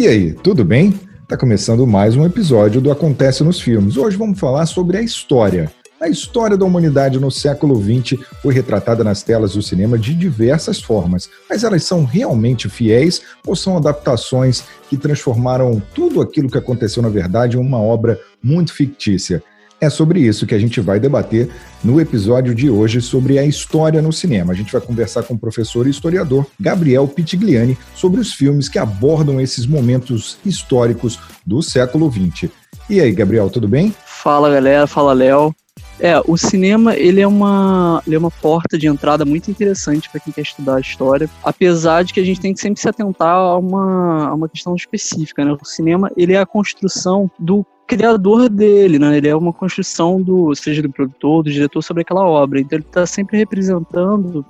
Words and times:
E 0.00 0.08
aí, 0.08 0.32
tudo 0.32 0.64
bem? 0.64 0.98
Tá 1.28 1.36
começando 1.36 1.86
mais 1.86 2.16
um 2.16 2.24
episódio 2.24 2.80
do 2.80 2.90
Acontece 2.90 3.44
nos 3.44 3.60
Filmes. 3.60 3.98
Hoje 3.98 4.16
vamos 4.16 4.40
falar 4.40 4.64
sobre 4.64 4.96
a 4.96 5.02
história. 5.02 5.70
A 6.00 6.08
história 6.08 6.56
da 6.56 6.64
humanidade 6.64 7.20
no 7.20 7.30
século 7.30 7.78
XX 7.78 8.18
foi 8.40 8.54
retratada 8.54 9.04
nas 9.04 9.22
telas 9.22 9.52
do 9.52 9.60
cinema 9.60 9.98
de 9.98 10.14
diversas 10.14 10.80
formas, 10.80 11.28
mas 11.50 11.64
elas 11.64 11.84
são 11.84 12.06
realmente 12.06 12.66
fiéis 12.66 13.20
ou 13.46 13.54
são 13.54 13.76
adaptações 13.76 14.64
que 14.88 14.96
transformaram 14.96 15.82
tudo 15.94 16.22
aquilo 16.22 16.48
que 16.48 16.56
aconteceu 16.56 17.02
na 17.02 17.10
verdade 17.10 17.58
em 17.58 17.60
uma 17.60 17.78
obra 17.78 18.18
muito 18.42 18.72
fictícia? 18.72 19.42
É 19.80 19.88
sobre 19.88 20.20
isso 20.20 20.46
que 20.46 20.54
a 20.54 20.58
gente 20.58 20.78
vai 20.78 21.00
debater 21.00 21.48
no 21.82 21.98
episódio 21.98 22.54
de 22.54 22.68
hoje 22.68 23.00
sobre 23.00 23.38
a 23.38 23.46
história 23.46 24.02
no 24.02 24.12
cinema. 24.12 24.52
A 24.52 24.56
gente 24.56 24.70
vai 24.70 24.80
conversar 24.80 25.22
com 25.22 25.32
o 25.32 25.38
professor 25.38 25.86
e 25.86 25.90
historiador 25.90 26.46
Gabriel 26.60 27.08
Pitigliani 27.08 27.78
sobre 27.94 28.20
os 28.20 28.34
filmes 28.34 28.68
que 28.68 28.78
abordam 28.78 29.40
esses 29.40 29.66
momentos 29.66 30.36
históricos 30.44 31.18
do 31.46 31.62
século 31.62 32.12
XX. 32.12 32.50
E 32.90 33.00
aí, 33.00 33.10
Gabriel, 33.10 33.48
tudo 33.48 33.66
bem? 33.66 33.94
Fala, 34.04 34.50
galera. 34.50 34.86
Fala, 34.86 35.14
Léo. 35.14 35.54
É, 36.00 36.18
o 36.26 36.36
cinema 36.36 36.96
ele 36.96 37.20
é 37.20 37.26
uma, 37.26 38.02
ele 38.06 38.16
é 38.16 38.18
uma 38.18 38.30
porta 38.30 38.78
de 38.78 38.86
entrada 38.86 39.24
muito 39.26 39.50
interessante 39.50 40.08
para 40.08 40.18
quem 40.18 40.32
quer 40.32 40.40
estudar 40.40 40.76
a 40.76 40.80
história, 40.80 41.28
apesar 41.44 42.02
de 42.02 42.14
que 42.14 42.20
a 42.20 42.24
gente 42.24 42.40
tem 42.40 42.54
que 42.54 42.60
sempre 42.60 42.80
se 42.80 42.88
atentar 42.88 43.36
a 43.36 43.58
uma, 43.58 44.28
a 44.28 44.34
uma 44.34 44.48
questão 44.48 44.74
específica. 44.74 45.44
Né? 45.44 45.52
O 45.52 45.64
cinema 45.64 46.10
ele 46.16 46.32
é 46.32 46.40
a 46.40 46.46
construção 46.46 47.30
do 47.38 47.66
criador 47.86 48.48
dele, 48.48 49.00
né? 49.00 49.16
Ele 49.16 49.28
é 49.28 49.34
uma 49.34 49.52
construção 49.52 50.22
do, 50.22 50.54
seja 50.54 50.80
do 50.80 50.90
produtor, 50.90 51.42
do 51.42 51.50
diretor 51.50 51.82
sobre 51.82 52.02
aquela 52.02 52.24
obra. 52.24 52.60
Então 52.60 52.78
ele 52.78 52.86
está 52.86 53.04
sempre 53.04 53.36
representando 53.36 54.46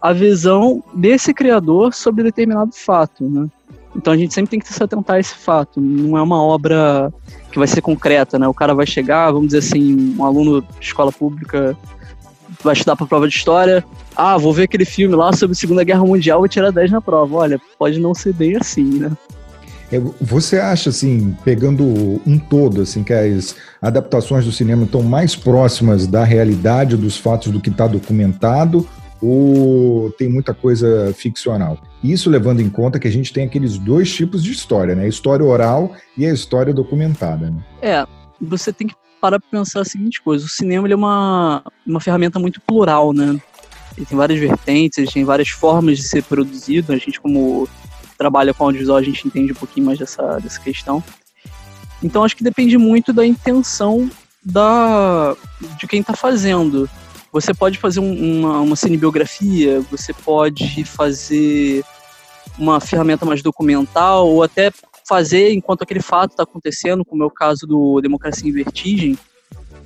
a 0.00 0.12
visão 0.12 0.84
desse 0.94 1.32
criador 1.32 1.94
sobre 1.94 2.22
determinado 2.22 2.72
fato, 2.74 3.24
né? 3.24 3.48
Então 3.96 4.12
a 4.12 4.16
gente 4.16 4.34
sempre 4.34 4.50
tem 4.50 4.60
que 4.60 4.72
se 4.72 4.82
atentar 4.82 5.16
a 5.16 5.20
esse 5.20 5.34
fato. 5.34 5.80
Não 5.80 6.16
é 6.16 6.22
uma 6.22 6.42
obra 6.42 7.12
que 7.50 7.58
vai 7.58 7.66
ser 7.66 7.80
concreta, 7.80 8.38
né? 8.38 8.46
O 8.46 8.54
cara 8.54 8.74
vai 8.74 8.86
chegar, 8.86 9.30
vamos 9.30 9.48
dizer 9.48 9.58
assim, 9.58 10.14
um 10.18 10.24
aluno 10.24 10.60
de 10.60 10.86
escola 10.86 11.10
pública 11.10 11.76
vai 12.62 12.74
estudar 12.74 12.96
para 12.96 13.06
prova 13.06 13.28
de 13.28 13.34
história. 13.34 13.84
Ah, 14.14 14.36
vou 14.36 14.52
ver 14.52 14.64
aquele 14.64 14.84
filme 14.84 15.14
lá 15.14 15.32
sobre 15.32 15.52
a 15.52 15.56
Segunda 15.56 15.84
Guerra 15.84 16.04
Mundial 16.04 16.44
e 16.44 16.48
tirar 16.48 16.70
10 16.70 16.90
na 16.90 17.00
prova. 17.00 17.36
Olha, 17.36 17.60
pode 17.78 17.98
não 17.98 18.14
ser 18.14 18.32
bem 18.32 18.56
assim, 18.56 18.84
né? 18.84 19.12
Você 20.20 20.58
acha, 20.58 20.90
assim, 20.90 21.36
pegando 21.44 21.84
um 22.26 22.38
todo, 22.38 22.82
assim, 22.82 23.04
que 23.04 23.12
as 23.12 23.54
adaptações 23.80 24.44
do 24.44 24.50
cinema 24.50 24.82
estão 24.82 25.02
mais 25.02 25.36
próximas 25.36 26.08
da 26.08 26.24
realidade 26.24 26.96
dos 26.96 27.16
fatos 27.16 27.52
do 27.52 27.60
que 27.60 27.70
está 27.70 27.86
documentado 27.86 28.86
ou 29.20 30.10
tem 30.12 30.28
muita 30.28 30.52
coisa 30.54 31.12
ficcional? 31.14 31.78
Isso 32.02 32.30
levando 32.30 32.60
em 32.60 32.68
conta 32.68 32.98
que 32.98 33.08
a 33.08 33.10
gente 33.10 33.32
tem 33.32 33.44
aqueles 33.44 33.78
dois 33.78 34.12
tipos 34.14 34.42
de 34.42 34.52
história, 34.52 34.94
né? 34.94 35.04
A 35.04 35.08
história 35.08 35.44
oral 35.44 35.94
e 36.16 36.26
a 36.26 36.32
história 36.32 36.72
documentada. 36.72 37.50
Né? 37.50 37.64
É, 37.82 38.06
você 38.40 38.72
tem 38.72 38.86
que 38.86 38.94
parar 39.20 39.40
para 39.40 39.50
pensar 39.50 39.80
a 39.80 39.84
seguinte 39.84 40.22
coisa: 40.22 40.46
o 40.46 40.48
cinema 40.48 40.88
é 40.88 40.94
uma, 40.94 41.62
uma 41.86 42.00
ferramenta 42.00 42.38
muito 42.38 42.60
plural, 42.60 43.12
né? 43.12 43.40
Ele 43.96 44.06
tem 44.06 44.16
várias 44.16 44.38
vertentes, 44.38 45.12
tem 45.12 45.24
várias 45.24 45.48
formas 45.48 45.96
de 45.96 46.04
ser 46.06 46.22
produzido. 46.22 46.92
A 46.92 46.96
gente, 46.96 47.18
como 47.18 47.66
trabalha 48.18 48.52
com 48.52 48.64
audiovisual, 48.64 48.98
a 48.98 49.02
gente 49.02 49.26
entende 49.26 49.52
um 49.52 49.56
pouquinho 49.56 49.86
mais 49.86 49.98
dessa, 49.98 50.38
dessa 50.38 50.60
questão. 50.60 51.02
Então 52.02 52.22
acho 52.22 52.36
que 52.36 52.44
depende 52.44 52.76
muito 52.76 53.12
da 53.12 53.24
intenção 53.26 54.10
da 54.44 55.34
de 55.78 55.86
quem 55.86 56.00
está 56.00 56.14
fazendo. 56.14 56.88
Você 57.36 57.52
pode 57.52 57.78
fazer 57.78 58.00
um, 58.00 58.40
uma, 58.40 58.60
uma 58.60 58.76
cinebiografia, 58.76 59.82
você 59.90 60.14
pode 60.14 60.84
fazer 60.84 61.84
uma 62.58 62.80
ferramenta 62.80 63.26
mais 63.26 63.42
documental, 63.42 64.26
ou 64.26 64.42
até 64.42 64.72
fazer 65.06 65.52
enquanto 65.52 65.82
aquele 65.82 66.00
fato 66.00 66.30
está 66.30 66.44
acontecendo, 66.44 67.04
como 67.04 67.22
é 67.22 67.26
o 67.26 67.30
caso 67.30 67.66
do 67.66 68.00
Democracia 68.00 68.48
em 68.48 68.52
Vertigem, 68.52 69.18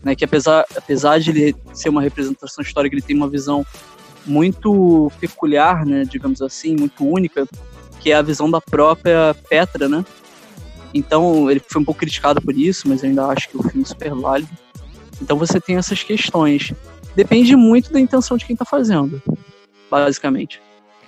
né, 0.00 0.14
que 0.14 0.24
apesar, 0.24 0.64
apesar 0.76 1.18
de 1.18 1.30
ele 1.30 1.56
ser 1.72 1.88
uma 1.88 2.00
representação 2.00 2.62
histórica, 2.62 2.94
ele 2.94 3.02
tem 3.02 3.16
uma 3.16 3.28
visão 3.28 3.66
muito 4.24 5.10
peculiar, 5.18 5.84
né, 5.84 6.04
digamos 6.04 6.40
assim, 6.40 6.76
muito 6.76 7.04
única, 7.04 7.48
que 7.98 8.12
é 8.12 8.14
a 8.14 8.22
visão 8.22 8.48
da 8.48 8.60
própria 8.60 9.34
Petra, 9.48 9.88
né? 9.88 10.04
Então, 10.94 11.50
ele 11.50 11.60
foi 11.68 11.82
um 11.82 11.84
pouco 11.84 11.98
criticado 11.98 12.40
por 12.40 12.56
isso, 12.56 12.88
mas 12.88 13.02
ainda 13.02 13.26
acho 13.26 13.48
que 13.48 13.56
o 13.56 13.62
filme 13.64 13.82
é 13.82 13.86
super 13.86 14.14
válido. 14.14 14.50
Então, 15.20 15.36
você 15.36 15.60
tem 15.60 15.76
essas 15.76 16.04
questões. 16.04 16.72
Depende 17.20 17.54
muito 17.54 17.92
da 17.92 18.00
intenção 18.00 18.38
de 18.38 18.46
quem 18.46 18.54
está 18.54 18.64
fazendo, 18.64 19.22
basicamente. 19.90 20.58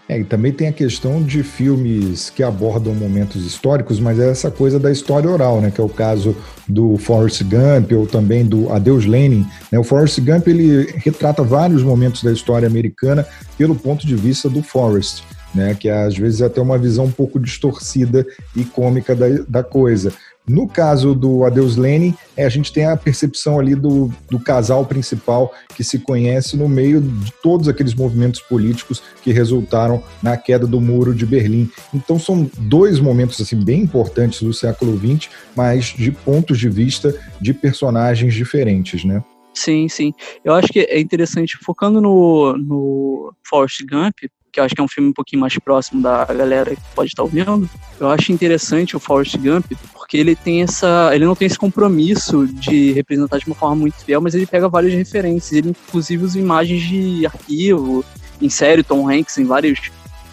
É, 0.07 0.21
e 0.21 0.25
também 0.25 0.53
tem 0.53 0.69
a 0.69 0.73
questão 0.73 1.23
de 1.23 1.43
filmes 1.43 2.29
que 2.29 2.43
abordam 2.43 2.95
momentos 2.95 3.47
históricos, 3.47 3.99
mas 3.99 4.19
é 4.19 4.29
essa 4.29 4.51
coisa 4.51 4.79
da 4.79 4.93
história 4.93 5.31
oral, 5.31 5.63
né? 5.63 5.71
Que 5.71 5.81
é 5.81 5.85
o 5.85 5.89
caso 5.89 6.37
do 6.69 6.99
Forrest 6.99 7.43
Gump 7.45 7.93
ou 7.93 8.07
também 8.07 8.45
do 8.45 8.71
Adeus 8.71 9.07
Lenin. 9.07 9.47
Né? 9.71 9.79
O 9.79 9.85
Forrest 9.85 10.21
Gump 10.21 10.49
ele 10.49 10.93
retrata 10.97 11.43
vários 11.43 11.83
momentos 11.83 12.23
da 12.23 12.31
história 12.31 12.69
americana 12.69 13.27
pelo 13.57 13.75
ponto 13.75 14.07
de 14.07 14.15
vista 14.15 14.51
do 14.51 14.63
Forrest 14.63 15.23
né? 15.55 15.75
Que 15.75 15.89
às 15.89 16.17
vezes 16.17 16.41
é 16.41 16.47
até 16.47 16.61
uma 16.61 16.79
visão 16.79 17.07
um 17.07 17.11
pouco 17.11 17.39
distorcida 17.39 18.27
e 18.57 18.65
cômica 18.65 19.15
da, 19.15 19.27
da 19.49 19.63
coisa. 19.63 20.13
No 20.47 20.67
caso 20.67 21.15
do 21.15 21.45
Adeus 21.45 21.77
Lenin, 21.77 22.15
é, 22.37 22.45
a 22.45 22.49
gente 22.49 22.73
tem 22.73 22.85
a 22.85 22.97
percepção 22.97 23.61
ali 23.61 23.75
do, 23.75 24.13
do 24.29 24.41
casal 24.41 24.85
principal 24.85 25.55
que 25.77 25.85
se 25.85 26.01
conhece 26.01 26.57
no 26.57 26.69
meio 26.69 27.01
de 27.01 27.33
todos 27.43 27.69
aqueles 27.69 27.95
movimentos 27.95 28.41
políticos 28.41 29.03
que 29.23 29.33
resultaram 29.33 30.03
na 30.23 30.37
queda 30.37 30.67
do 30.67 30.81
muro 30.81 31.15
de 31.15 31.25
Berlim. 31.25 31.71
Então 31.95 32.19
são 32.19 32.51
dois 32.59 32.99
momentos 32.99 33.41
assim 33.41 33.63
bem 33.63 33.83
importantes 33.83 34.43
do 34.43 34.53
século 34.53 34.99
XX, 34.99 35.31
mas 35.55 35.87
de 35.87 36.11
pontos 36.11 36.59
de 36.59 36.69
vista 36.69 37.15
de 37.41 37.55
personagens 37.55 38.35
diferentes, 38.35 39.05
né? 39.05 39.23
Sim, 39.55 39.89
sim. 39.89 40.13
Eu 40.45 40.55
acho 40.55 40.69
que 40.69 40.81
é 40.81 40.99
interessante, 40.99 41.59
focando 41.63 42.01
no, 42.01 42.57
no 42.57 43.35
Forrest 43.47 43.83
Gump, 43.89 44.17
que 44.53 44.61
eu 44.61 44.65
acho 44.65 44.75
que 44.75 44.81
é 44.81 44.85
um 44.85 44.89
filme 44.89 45.09
um 45.09 45.13
pouquinho 45.13 45.41
mais 45.41 45.59
próximo 45.59 46.03
da 46.03 46.25
galera 46.27 46.77
que 46.77 46.83
pode 46.95 47.09
estar 47.09 47.23
ouvindo. 47.23 47.69
Eu 47.99 48.11
acho 48.11 48.33
interessante 48.33 48.95
o 48.95 49.01
Forrest 49.01 49.37
Gump, 49.39 49.65
porque 49.93 50.19
ele 50.19 50.37
tem 50.37 50.63
essa. 50.63 51.11
ele 51.15 51.25
não 51.25 51.35
tem 51.35 51.47
esse 51.47 51.59
compromisso 51.59 52.47
de 52.47 52.93
representar 52.93 53.39
de 53.39 53.47
uma 53.47 53.55
forma 53.55 53.77
muito 53.77 54.05
fiel, 54.05 54.21
mas 54.21 54.35
ele 54.35 54.47
pega 54.47 54.69
várias 54.69 54.93
referências. 54.93 55.53
Ele 55.53 55.71
inclusive 55.71 56.23
usa 56.23 56.39
imagens 56.39 56.83
de 56.83 57.25
arquivo, 57.25 58.05
insere 58.41 58.83
Tom 58.83 59.09
Hanks 59.09 59.39
em 59.39 59.45
várias 59.45 59.79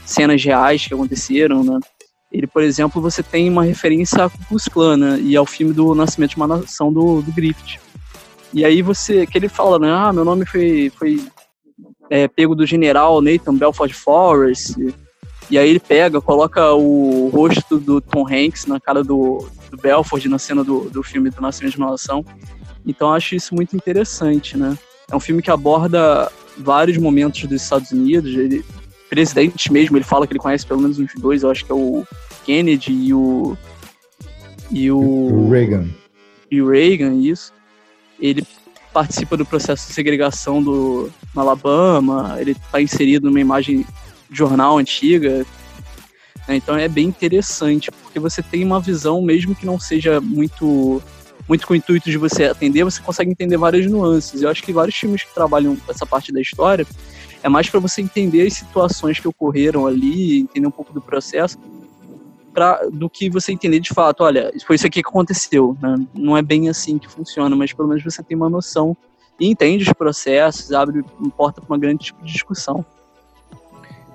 cenas 0.05 0.43
reais 0.43 0.85
que 0.85 0.93
aconteceram, 0.93 1.63
né? 1.63 1.79
Ele, 2.31 2.45
por 2.45 2.61
exemplo, 2.61 3.01
você 3.01 3.23
tem 3.23 3.49
uma 3.49 3.63
referência 3.63 4.25
a 4.25 4.29
Ku 4.29 4.57
né? 4.97 5.19
E 5.19 5.35
ao 5.35 5.45
filme 5.45 5.73
do 5.73 5.95
Nascimento 5.95 6.31
de 6.31 6.37
uma 6.37 6.47
Nação 6.47 6.91
do, 6.91 7.21
do 7.21 7.31
Griffith. 7.31 7.79
E 8.53 8.65
aí 8.65 8.81
você, 8.81 9.25
que 9.25 9.37
ele 9.37 9.47
fala, 9.47 9.79
né? 9.79 9.91
Ah, 9.91 10.11
meu 10.11 10.25
nome 10.25 10.45
foi, 10.45 10.91
foi 10.97 11.19
é, 12.09 12.27
pego 12.27 12.55
do 12.55 12.65
general 12.65 13.21
Nathan 13.21 13.55
Belford 13.55 13.93
Forrest. 13.93 14.75
E 15.49 15.57
aí 15.57 15.69
ele 15.69 15.79
pega, 15.79 16.21
coloca 16.21 16.73
o 16.73 17.29
rosto 17.29 17.79
do 17.79 17.99
Tom 17.99 18.25
Hanks 18.27 18.65
na 18.65 18.79
cara 18.79 19.03
do, 19.03 19.47
do 19.71 19.77
Belford 19.77 20.27
na 20.29 20.37
cena 20.37 20.63
do, 20.63 20.89
do 20.89 21.01
filme 21.01 21.29
do 21.29 21.41
Nascimento 21.41 21.73
de 21.73 21.79
uma 21.79 21.91
Nação. 21.91 22.23
Então 22.85 23.11
acho 23.11 23.35
isso 23.35 23.55
muito 23.55 23.75
interessante, 23.75 24.57
né? 24.57 24.77
É 25.11 25.15
um 25.15 25.19
filme 25.19 25.41
que 25.41 25.49
aborda 25.49 26.31
vários 26.57 26.97
momentos 26.97 27.43
dos 27.43 27.61
Estados 27.61 27.91
Unidos. 27.91 28.35
Ele, 28.35 28.63
presidente 29.09 29.71
mesmo, 29.71 29.97
ele 29.97 30.03
fala 30.03 30.27
que 30.27 30.33
ele 30.33 30.39
conhece 30.39 30.65
pelo 30.65 30.81
menos 30.81 30.99
uns 30.99 31.13
dois, 31.15 31.41
eu 31.41 31.49
acho 31.49 31.65
que 31.65 31.71
é 31.71 31.75
o 31.75 32.05
Kennedy 32.45 32.91
e 32.91 33.13
o. 33.13 33.57
E 34.71 34.91
o. 34.91 34.99
o 34.99 35.49
Reagan. 35.49 35.87
E 36.51 36.61
o 36.61 36.69
Reagan, 36.69 37.13
isso. 37.15 37.53
Ele 38.19 38.45
participa 38.99 39.37
do 39.37 39.45
processo 39.45 39.87
de 39.87 39.93
segregação 39.93 40.61
do, 40.61 41.09
no 41.33 41.41
Alabama, 41.41 42.35
ele 42.37 42.51
está 42.51 42.81
inserido 42.81 43.27
numa 43.27 43.39
imagem 43.39 43.85
de 44.29 44.37
jornal 44.37 44.77
antiga. 44.77 45.45
Né? 46.45 46.57
Então 46.57 46.75
é 46.75 46.89
bem 46.89 47.07
interessante, 47.07 47.89
porque 47.91 48.19
você 48.19 48.43
tem 48.43 48.61
uma 48.61 48.81
visão, 48.81 49.21
mesmo 49.21 49.55
que 49.55 49.65
não 49.65 49.79
seja 49.79 50.19
muito 50.19 51.01
muito 51.47 51.65
com 51.65 51.73
o 51.73 51.75
intuito 51.77 52.11
de 52.11 52.17
você 52.17 52.43
atender, 52.43 52.83
você 52.83 53.01
consegue 53.01 53.31
entender 53.31 53.57
várias 53.57 53.87
nuances. 53.87 54.41
Eu 54.41 54.49
acho 54.49 54.61
que 54.61 54.73
vários 54.73 54.95
filmes 54.95 55.23
que 55.23 55.33
trabalham 55.33 55.77
essa 55.87 56.05
parte 56.05 56.31
da 56.31 56.41
história 56.41 56.85
é 57.41 57.47
mais 57.47 57.69
para 57.69 57.79
você 57.79 58.01
entender 58.01 58.45
as 58.45 58.53
situações 58.53 59.17
que 59.17 59.27
ocorreram 59.27 59.87
ali, 59.87 60.41
entender 60.41 60.67
um 60.67 60.71
pouco 60.71 60.93
do 60.93 61.01
processo, 61.01 61.57
pra, 62.53 62.81
do 62.91 63.09
que 63.09 63.29
você 63.29 63.51
entender 63.51 63.79
de 63.79 63.93
fato, 63.93 64.23
olha, 64.23 64.51
foi 64.65 64.75
isso 64.75 64.87
aqui 64.87 65.01
que 65.01 65.09
aconteceu. 65.09 65.77
Né? 65.81 65.95
Não 66.13 66.35
é 66.35 66.41
bem 66.41 66.69
assim 66.69 66.97
que 66.97 67.09
funciona, 67.09 67.55
mas 67.55 67.73
pelo 67.73 67.87
menos 67.87 68.03
você 68.03 68.21
tem 68.23 68.35
uma 68.35 68.49
noção 68.49 68.95
e 69.39 69.47
entende 69.47 69.83
os 69.83 69.93
processos, 69.93 70.71
abre 70.73 71.03
porta 71.37 71.61
para 71.61 71.73
uma 71.73 71.79
grande 71.79 72.05
tipo 72.05 72.23
de 72.23 72.31
discussão. 72.31 72.85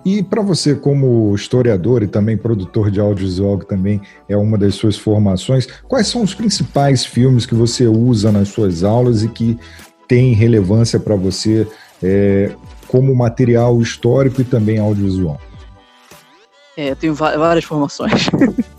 E 0.04 0.22
para 0.22 0.42
você, 0.42 0.75
como 0.75 1.34
historiador 1.34 2.02
e 2.02 2.06
também 2.06 2.36
produtor 2.36 2.90
de 2.90 3.00
audiovisual, 3.00 3.58
que 3.58 3.66
também 3.66 4.02
é 4.28 4.36
uma 4.36 4.58
das 4.58 4.75
suas 4.75 4.98
formações, 4.98 5.66
quais 5.88 6.08
são 6.08 6.22
os 6.22 6.34
principais 6.34 7.06
filmes 7.06 7.46
que 7.46 7.54
você 7.54 7.86
usa 7.86 8.31
nas 8.31 8.48
suas 8.48 8.84
aulas 8.84 9.22
e 9.22 9.28
que 9.28 9.58
têm 10.06 10.34
relevância 10.34 11.00
para 11.00 11.16
você 11.16 11.66
é, 12.02 12.54
como 12.86 13.14
material 13.14 13.81
histórico 13.81 14.42
e 14.42 14.44
também 14.44 14.78
audiovisual? 14.78 15.40
É, 16.76 16.91
eu 16.91 16.97
tenho 16.97 17.15
várias 17.15 17.65
formações. 17.65 18.29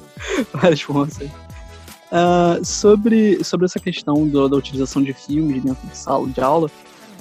várias 0.54 0.82
fontes. 0.82 1.18
Uh, 1.22 2.64
sobre, 2.64 3.44
sobre 3.44 3.66
essa 3.66 3.80
questão 3.80 4.28
do, 4.28 4.48
da 4.48 4.56
utilização 4.56 5.02
de 5.04 5.14
filmes 5.14 5.64
dentro 5.64 5.86
de 5.88 5.98
sala 5.98 6.28
de 6.28 6.40
aula, 6.40 6.70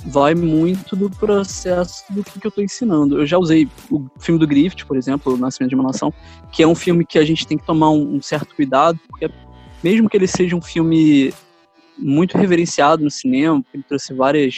vai 0.05 0.35
muito 0.35 0.95
do 0.95 1.09
processo 1.09 2.05
do 2.11 2.23
que, 2.23 2.39
que 2.39 2.47
eu 2.47 2.51
estou 2.51 2.63
ensinando. 2.63 3.21
Eu 3.21 3.27
já 3.27 3.39
usei 3.39 3.69
o 3.91 4.05
filme 4.19 4.39
do 4.39 4.47
Griffith, 4.47 4.85
por 4.87 4.97
exemplo, 4.97 5.35
O 5.35 5.37
Nascimento 5.37 5.71
de 5.71 5.75
uma 5.75 5.85
Nação, 5.85 6.13
que 6.53 6.63
é 6.63 6.67
um 6.67 6.75
filme 6.75 7.05
que 7.05 7.19
a 7.19 7.25
gente 7.25 7.47
tem 7.47 7.57
que 7.57 7.65
tomar 7.65 7.91
um, 7.91 8.17
um 8.17 8.23
certo 8.23 8.55
cuidado, 8.55 8.99
porque 9.09 9.31
mesmo 9.83 10.09
que 10.09 10.17
ele 10.17 10.27
seja 10.27 10.55
um 10.55 10.63
filme 10.63 11.33
muito 11.99 12.37
reverenciado 12.37 13.03
no 13.03 13.11
cinema, 13.11 13.65
ele 13.73 13.83
trouxe 13.83 14.13
várias. 14.13 14.57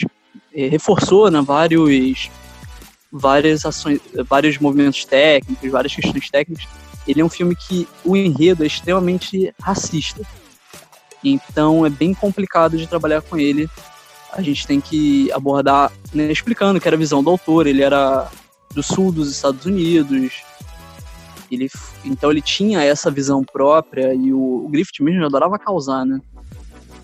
Eh, 0.53 0.67
reforçou 0.67 1.29
né, 1.31 1.41
vários, 1.41 2.29
várias 3.11 3.65
ações, 3.65 3.99
vários 4.27 4.57
movimentos 4.57 5.05
técnicos, 5.05 5.71
várias 5.71 5.95
questões 5.95 6.29
técnicas. 6.29 6.67
Ele 7.07 7.21
é 7.21 7.25
um 7.25 7.29
filme 7.29 7.55
que 7.55 7.87
o 8.03 8.15
enredo 8.15 8.63
é 8.63 8.67
extremamente 8.67 9.53
racista. 9.61 10.21
Então 11.23 11.85
é 11.85 11.89
bem 11.89 12.13
complicado 12.13 12.77
de 12.77 12.87
trabalhar 12.87 13.21
com 13.21 13.37
ele 13.37 13.69
a 14.31 14.41
gente 14.41 14.67
tem 14.67 14.79
que 14.79 15.31
abordar, 15.31 15.91
né, 16.13 16.31
explicando 16.31 16.79
que 16.79 16.87
era 16.87 16.95
a 16.95 16.99
visão 16.99 17.23
do 17.23 17.29
autor, 17.29 17.65
ele 17.65 17.81
era 17.81 18.29
do 18.73 18.83
sul 18.83 19.11
dos 19.11 19.31
Estados 19.31 19.65
Unidos, 19.65 20.43
ele, 21.49 21.69
então 22.05 22.29
ele 22.29 22.41
tinha 22.41 22.83
essa 22.83 23.09
visão 23.09 23.43
própria 23.43 24.13
e 24.13 24.33
o, 24.33 24.65
o 24.65 24.69
Griffith 24.69 25.01
mesmo 25.01 25.25
adorava 25.25 25.57
causar, 25.57 26.05
né? 26.05 26.19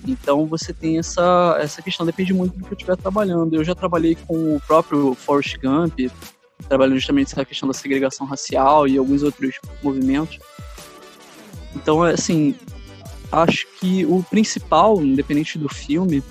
Então 0.06 0.46
você 0.46 0.74
tem 0.74 0.98
essa, 0.98 1.58
essa 1.60 1.82
questão, 1.82 2.06
depende 2.06 2.34
muito 2.34 2.58
do 2.58 2.66
que 2.66 2.74
eu 2.74 2.76
estiver 2.76 2.98
trabalhando. 2.98 3.56
Eu 3.56 3.64
já 3.64 3.74
trabalhei 3.74 4.16
com 4.16 4.56
o 4.56 4.62
próprio 4.62 5.16
Forrest 5.16 5.58
Gump, 5.58 6.12
trabalhando 6.68 6.96
justamente 6.96 7.32
essa 7.34 7.46
questão 7.46 7.68
da 7.68 7.74
segregação 7.74 8.26
racial 8.26 8.88
e 8.88 8.98
alguns 8.98 9.24
outros 9.24 9.56
movimentos. 9.82 10.40
Então, 11.76 12.04
assim, 12.04 12.56
acho 13.32 13.66
que 13.80 14.06
o 14.06 14.24
principal, 14.24 15.02
independente 15.02 15.58
do 15.58 15.70
filme, 15.70 16.24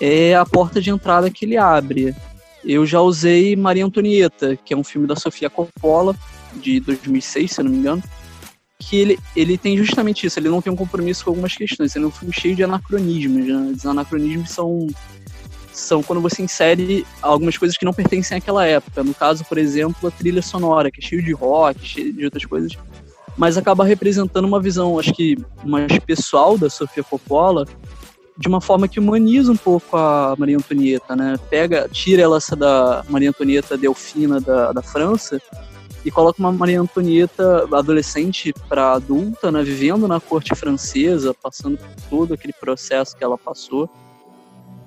é 0.00 0.34
a 0.34 0.44
porta 0.44 0.80
de 0.80 0.90
entrada 0.90 1.30
que 1.30 1.44
ele 1.44 1.56
abre. 1.56 2.14
Eu 2.64 2.84
já 2.84 3.00
usei 3.00 3.54
Maria 3.54 3.84
Antonieta, 3.84 4.56
que 4.56 4.74
é 4.74 4.76
um 4.76 4.84
filme 4.84 5.06
da 5.06 5.16
Sofia 5.16 5.48
Coppola, 5.48 6.14
de 6.54 6.80
2006, 6.80 7.52
se 7.52 7.62
não 7.62 7.70
me 7.70 7.76
engano, 7.76 8.02
que 8.78 8.96
ele, 8.96 9.18
ele 9.34 9.58
tem 9.58 9.76
justamente 9.76 10.26
isso, 10.26 10.38
ele 10.38 10.48
não 10.48 10.62
tem 10.62 10.72
um 10.72 10.76
compromisso 10.76 11.24
com 11.24 11.30
algumas 11.30 11.54
questões, 11.54 11.96
ele 11.96 12.04
é 12.04 12.08
um 12.08 12.12
filme 12.12 12.32
cheio 12.32 12.54
de 12.54 12.62
anacronismos. 12.62 13.46
Né? 13.46 13.72
Os 13.76 13.84
anacronismos 13.84 14.50
são, 14.50 14.86
são 15.72 16.02
quando 16.02 16.20
você 16.20 16.42
insere 16.42 17.04
algumas 17.20 17.58
coisas 17.58 17.76
que 17.76 17.84
não 17.84 17.92
pertencem 17.92 18.38
àquela 18.38 18.64
época. 18.64 19.02
No 19.02 19.12
caso, 19.12 19.44
por 19.44 19.58
exemplo, 19.58 20.08
a 20.08 20.12
trilha 20.12 20.40
sonora, 20.40 20.90
que 20.90 21.00
é 21.00 21.06
cheio 21.06 21.22
de 21.22 21.32
rock, 21.32 21.84
cheio 21.84 22.12
de 22.12 22.24
outras 22.24 22.44
coisas, 22.44 22.78
mas 23.36 23.58
acaba 23.58 23.84
representando 23.84 24.44
uma 24.44 24.60
visão, 24.60 24.98
acho 24.98 25.12
que 25.12 25.36
mais 25.64 25.98
pessoal 25.98 26.56
da 26.56 26.70
Sofia 26.70 27.02
Coppola, 27.02 27.66
de 28.36 28.46
uma 28.46 28.60
forma 28.60 28.86
que 28.86 29.00
humaniza 29.00 29.50
um 29.50 29.56
pouco 29.56 29.96
a 29.96 30.36
Maria 30.38 30.56
Antonieta, 30.56 31.16
né? 31.16 31.34
Pega, 31.50 31.88
tira 31.90 32.22
ela 32.22 32.36
essa 32.36 32.54
da 32.54 33.04
Maria 33.08 33.30
Antonieta 33.30 33.76
Delfina 33.76 34.40
da, 34.40 34.72
da 34.72 34.82
França 34.82 35.42
e 36.08 36.10
coloca 36.10 36.40
uma 36.40 36.50
Maria 36.50 36.80
Antonieta 36.80 37.68
adolescente 37.70 38.50
para 38.66 38.94
adulta, 38.94 39.52
né? 39.52 39.62
Vivendo 39.62 40.08
na 40.08 40.18
corte 40.18 40.54
francesa, 40.54 41.34
passando 41.34 41.76
por 41.76 41.94
todo 42.08 42.32
aquele 42.32 42.54
processo 42.54 43.14
que 43.14 43.22
ela 43.22 43.36
passou. 43.36 43.90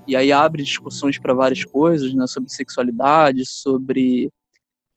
E 0.07 0.15
aí 0.15 0.31
abre 0.31 0.63
discussões 0.63 1.19
para 1.19 1.35
várias 1.35 1.63
coisas, 1.63 2.11
né? 2.15 2.25
Sobre 2.25 2.49
sexualidade, 2.49 3.45
sobre 3.45 4.31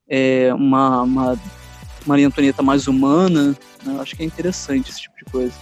é, 0.09 0.55
uma, 0.55 1.03
uma 1.03 1.39
Maria 2.07 2.27
Antonieta 2.27 2.63
mais 2.63 2.89
humana. 2.89 3.55
Né? 3.85 4.01
Acho 4.01 4.17
que 4.17 4.23
é 4.23 4.27
interessante 4.27 4.91
esse 4.91 5.03
tipo 5.03 5.17
de 5.19 5.31
coisa. 5.31 5.55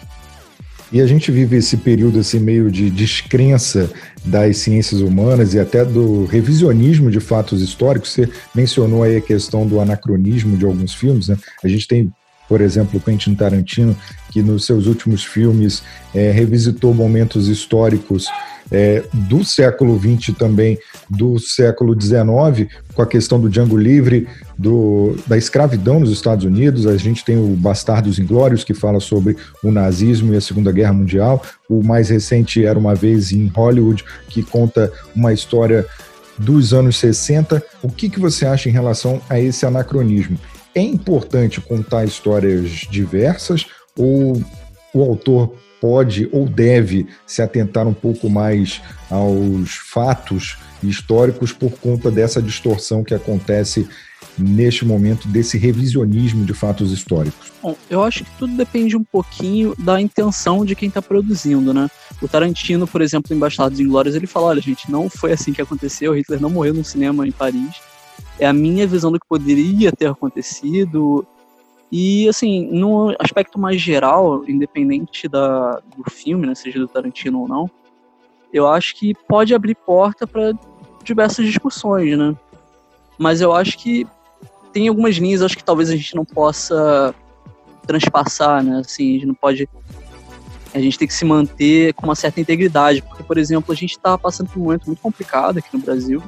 E 0.93 1.01
a 1.01 1.07
gente 1.07 1.33
vive 1.33 1.57
esse 1.57 1.79
período 1.79 2.21
assim 2.21 2.39
meio 2.39 2.71
de 2.71 2.91
descrença 2.91 3.91
das 4.25 4.59
ciências 4.59 5.01
humanas 5.01 5.55
e 5.55 5.59
até 5.59 5.85
do 5.85 6.27
revisionismo 6.27 7.11
de 7.11 7.19
fatos 7.19 7.63
históricos. 7.63 8.11
Você 8.11 8.29
mencionou 8.55 9.03
aí 9.03 9.17
a 9.17 9.21
questão 9.21 9.67
do 9.67 9.81
anacronismo 9.81 10.57
de 10.57 10.67
alguns 10.67 10.93
filmes, 10.95 11.29
né? 11.29 11.39
A 11.65 11.69
gente 11.69 11.89
tem 11.89 12.13
por 12.49 12.61
exemplo, 12.61 13.01
Quentin 13.01 13.35
Tarantino, 13.35 13.97
que 14.31 14.43
nos 14.43 14.67
seus 14.67 14.87
últimos 14.87 15.25
filmes 15.25 15.83
é, 16.15 16.31
revisitou 16.31 16.93
momentos 16.93 17.49
históricos 17.49 18.27
é, 18.73 19.05
do 19.13 19.45
século 19.45 20.01
XX 20.01 20.35
também, 20.37 20.79
do 21.09 21.39
século 21.39 21.95
XIX, 22.01 22.73
com 22.95 23.03
a 23.03 23.07
questão 23.07 23.39
do 23.39 23.51
Django 23.51 23.77
Livre, 23.77 24.27
do, 24.59 25.15
da 25.27 25.37
escravidão 25.37 26.01
nos 26.01 26.11
Estados 26.11 26.45
Unidos. 26.45 26.87
A 26.87 26.97
gente 26.97 27.25
tem 27.25 27.37
o 27.37 27.55
Bastardos 27.55 28.19
Inglórios, 28.19 28.65
que 28.65 28.73
fala 28.73 28.99
sobre 28.99 29.37
o 29.63 29.71
nazismo 29.71 30.33
e 30.33 30.37
a 30.37 30.41
Segunda 30.41 30.73
Guerra 30.73 30.95
Mundial. 30.95 31.43
O 31.69 31.83
mais 31.83 32.09
recente 32.09 32.65
era 32.65 32.79
Uma 32.79 32.95
Vez 32.95 33.31
em 33.31 33.47
Hollywood, 33.49 34.03
que 34.29 34.43
conta 34.43 34.91
uma 35.15 35.33
história 35.33 35.87
dos 36.39 36.73
anos 36.73 36.97
60. 36.97 37.63
O 37.83 37.89
que, 37.91 38.09
que 38.09 38.19
você 38.19 38.47
acha 38.47 38.71
em 38.71 38.73
relação 38.73 39.21
a 39.29 39.39
esse 39.39 39.67
anacronismo? 39.67 40.39
É 40.75 40.81
importante 40.81 41.61
contar 41.61 42.07
histórias 42.07 42.71
diversas 42.91 43.67
ou 43.97 44.43
o 44.95 45.03
autor 45.03 45.55
pode 45.81 46.29
ou 46.33 46.49
deve 46.49 47.09
se 47.27 47.43
atentar 47.43 47.89
um 47.89 47.95
pouco 47.95 48.31
mais 48.31 48.81
aos 49.11 49.73
fatos 49.75 50.57
históricos 50.83 51.53
por 51.53 51.73
conta 51.73 52.11
dessa 52.11 52.41
distorção 52.41 53.03
que 53.03 53.15
acontece 53.15 53.89
neste 54.39 54.85
momento 54.85 55.29
desse 55.29 55.59
revisionismo 55.59 56.45
de 56.45 56.55
fatos 56.55 56.93
históricos? 56.93 57.53
Bom, 57.63 57.77
eu 57.91 58.03
acho 58.03 58.25
que 58.25 58.31
tudo 58.39 58.57
depende 58.57 58.97
um 58.97 59.05
pouquinho 59.05 59.75
da 59.79 60.01
intenção 60.01 60.65
de 60.65 60.75
quem 60.75 60.89
está 60.89 61.03
produzindo, 61.03 61.75
né? 61.75 61.91
O 62.21 62.29
Tarantino, 62.29 62.87
por 62.87 63.03
exemplo, 63.03 63.35
em 63.35 63.39
Bastardos 63.39 63.81
Inglórios, 63.81 64.15
ele 64.15 64.27
fala, 64.27 64.47
olha, 64.47 64.61
gente, 64.61 64.91
não 64.91 65.11
foi 65.11 65.33
assim 65.33 65.53
que 65.53 65.61
aconteceu, 65.61 66.15
Hitler 66.15 66.41
não 66.41 66.51
morreu 66.51 66.75
no 66.75 66.85
cinema 66.85 67.27
em 67.27 67.33
Paris, 67.33 67.75
é 68.39 68.47
a 68.47 68.53
minha 68.53 68.87
visão 68.87 69.11
do 69.11 69.21
que 69.21 69.27
poderia 69.27 69.93
ter 69.93 70.07
acontecido, 70.07 71.27
e, 71.95 72.27
assim, 72.27 72.71
no 72.73 73.15
aspecto 73.19 73.59
mais 73.59 73.79
geral, 73.79 74.49
independente 74.49 75.29
da, 75.29 75.73
do 75.95 76.11
filme, 76.11 76.47
né, 76.47 76.55
seja 76.55 76.79
do 76.79 76.89
Tarantino 76.89 77.41
ou 77.41 77.47
não, 77.47 77.71
eu 78.51 78.67
acho 78.67 78.97
que 78.97 79.15
pode 79.29 79.55
abrir 79.55 79.75
porta 79.75 80.27
para 80.27 80.55
diversas 81.05 81.45
discussões, 81.45 82.17
né? 82.17 82.35
Mas 83.19 83.43
eu 83.43 83.53
acho 83.53 83.77
que 83.77 84.07
tem 84.73 84.89
algumas 84.89 85.17
linhas, 85.17 85.43
acho 85.43 85.57
que 85.57 85.63
talvez 85.63 85.91
a 85.91 85.97
gente 85.97 86.17
não 86.17 86.25
possa 86.25 87.15
transpassar, 87.87 88.65
né? 88.65 88.79
Assim, 88.79 89.11
a 89.11 89.13
gente 89.15 89.27
não 89.27 89.35
pode. 89.35 89.69
A 90.75 90.81
gente 90.81 90.99
tem 90.99 91.07
que 91.07 91.13
se 91.13 91.27
manter 91.27 91.93
com 91.93 92.07
uma 92.07 92.15
certa 92.15 92.41
integridade, 92.41 93.03
porque, 93.03 93.23
por 93.23 93.37
exemplo, 93.37 93.71
a 93.71 93.77
gente 93.77 93.91
está 93.91 94.17
passando 94.17 94.49
por 94.49 94.59
um 94.59 94.65
momento 94.65 94.87
muito 94.87 95.03
complicado 95.03 95.59
aqui 95.59 95.69
no 95.75 95.81
Brasil, 95.81 96.23